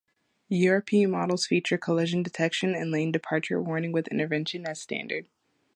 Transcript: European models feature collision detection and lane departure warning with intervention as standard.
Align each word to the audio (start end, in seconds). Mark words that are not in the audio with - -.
European 0.49 1.11
models 1.11 1.45
feature 1.45 1.77
collision 1.77 2.23
detection 2.23 2.73
and 2.73 2.89
lane 2.89 3.11
departure 3.11 3.61
warning 3.61 3.91
with 3.91 4.07
intervention 4.07 4.65
as 4.65 4.81
standard. 4.81 5.27